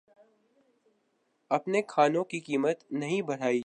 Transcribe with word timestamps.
اپنے 1.51 1.81
کھانوں 1.87 2.23
کی 2.23 2.39
قیمت 2.39 2.91
نہیں 2.91 3.21
بڑھائی 3.21 3.59